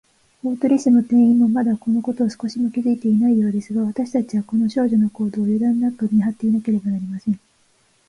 [0.41, 7.39] 大鳥氏も店員も、まだ、このことを少しも気づいていないようですが、わたしたちは、この少女の行動を、ゆだんなく見はっていなければなりません。